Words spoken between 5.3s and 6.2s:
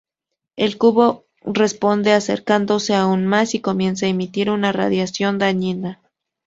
dañina.